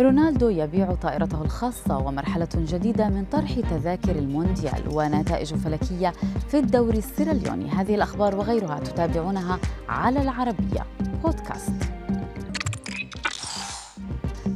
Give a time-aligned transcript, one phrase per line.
[0.00, 6.12] رونالدو يبيع طائرته الخاصة ومرحلة جديدة من طرح تذاكر المونديال ونتائج فلكية
[6.48, 7.70] في الدوري السيراليوني.
[7.70, 10.86] هذه الأخبار وغيرها تتابعونها على العربية.
[11.24, 11.93] بودكاست.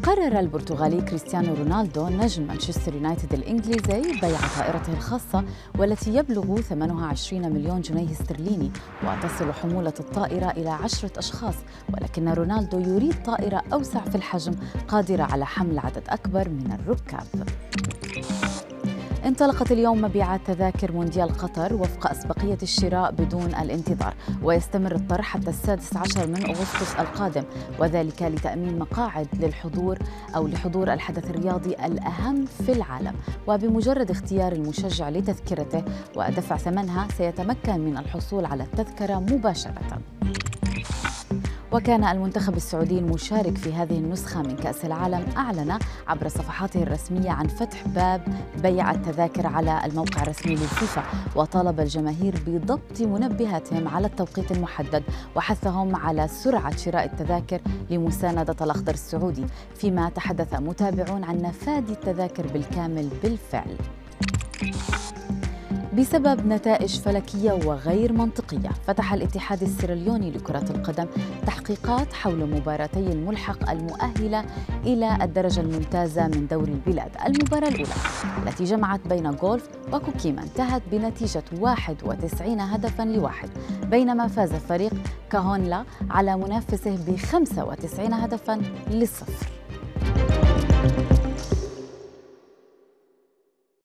[0.09, 5.45] قرر البرتغالي كريستيانو رونالدو نجم مانشستر يونايتد الإنجليزي بيع طائرته الخاصة
[5.79, 8.71] والتي يبلغ ثمنها 20 مليون جنيه استرليني
[9.05, 11.55] وتصل حمولة الطائرة إلى عشرة أشخاص
[11.93, 14.55] ولكن رونالدو يريد طائرة أوسع في الحجم
[14.89, 17.49] قادرة على حمل عدد أكبر من الركاب.
[19.29, 25.97] انطلقت اليوم مبيعات تذاكر مونديال قطر وفق أسبقية الشراء بدون الانتظار ويستمر الطرح حتى السادس
[25.97, 27.45] عشر من أغسطس القادم
[27.79, 29.99] وذلك لتأمين مقاعد للحضور
[30.37, 33.15] أو لحضور الحدث الرياضي الأهم في العالم.
[33.47, 35.85] وبمجرد اختيار المشجع لتذكرته
[36.17, 39.99] ودفع ثمنها سيتمكن من الحصول على التذكرة مباشرة.
[41.73, 47.47] وكان المنتخب السعودي المشارك في هذه النسخة من كأس العالم أعلن عبر صفحاته الرسمية عن
[47.49, 48.23] فتح باب
[48.63, 51.03] بيع التذاكر على الموقع الرسمي للفيفا
[51.37, 55.03] وطالب الجماهير بضبط منبهاتهم على التوقيت المحدد
[55.37, 57.61] وحثهم على سرعة شراء التذاكر
[57.91, 59.45] لمساندة الأخضر السعودي
[59.75, 63.77] فيما تحدث متابعون عن نفاذ التذاكر بالكامل بالفعل.
[65.99, 71.07] بسبب نتائج فلكية وغير منطقية فتح الاتحاد السيراليوني لكرة القدم
[71.47, 74.45] تحقيقات حول مباراتي الملحق المؤهلة
[74.85, 77.11] إلى الدرجة الممتازة من دوري البلاد.
[77.27, 77.93] المباراة الأولى
[78.47, 83.49] التي جمعت بين غولف وكوكيما انتهت بنتيجة 91 هدفا لواحد
[83.83, 84.93] بينما فاز فريق
[85.31, 89.49] كاهونلا على منافسه ب 95 هدفا لصفر.